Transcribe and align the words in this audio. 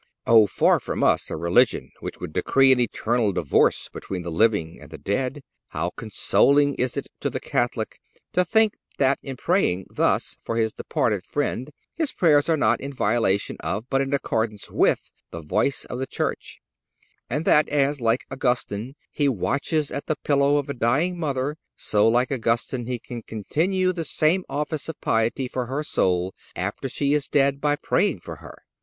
Oh, 0.25 0.47
far 0.47 0.79
from 0.79 1.03
us 1.03 1.29
a 1.29 1.37
religion 1.37 1.91
which 1.99 2.19
would 2.19 2.33
decree 2.33 2.71
an 2.71 2.79
eternal 2.79 3.31
divorce 3.31 3.87
between 3.87 4.23
the 4.23 4.31
living 4.31 4.79
and 4.81 4.89
the 4.89 4.97
dead. 4.97 5.43
How 5.67 5.91
consoling 5.91 6.73
is 6.73 6.97
it 6.97 7.05
to 7.19 7.29
the 7.29 7.39
Catholic 7.39 7.99
to 8.33 8.43
think 8.43 8.77
that, 8.97 9.19
in 9.21 9.37
praying 9.37 9.85
thus 9.93 10.39
for 10.43 10.57
his 10.57 10.73
departed 10.73 11.23
friend, 11.23 11.69
his 11.93 12.13
prayers 12.13 12.49
are 12.49 12.57
not 12.57 12.81
in 12.81 12.91
violation 12.91 13.57
of, 13.59 13.87
but 13.91 14.01
in 14.01 14.11
accordance 14.11 14.71
with, 14.71 15.13
the 15.29 15.43
voice 15.43 15.85
of 15.85 15.99
the 15.99 16.07
Church; 16.07 16.57
and 17.29 17.45
that 17.45 17.69
as, 17.69 18.01
like 18.01 18.25
Augustine, 18.31 18.95
he 19.11 19.29
watches 19.29 19.91
at 19.91 20.07
the 20.07 20.15
pillow 20.23 20.57
of 20.57 20.67
a 20.67 20.73
dying 20.73 21.15
mother, 21.19 21.57
so 21.77 22.07
like 22.09 22.31
Augustine, 22.31 22.87
he 22.87 22.97
can 22.97 23.21
continue 23.21 23.93
the 23.93 24.03
same 24.03 24.45
office 24.49 24.89
of 24.89 24.99
piety 24.99 25.47
for 25.47 25.67
her 25.67 25.83
soul 25.83 26.33
after 26.55 26.89
she 26.89 27.13
is 27.13 27.27
dead 27.27 27.61
by 27.61 27.75
praying 27.75 28.19
for 28.19 28.37
her! 28.37 28.63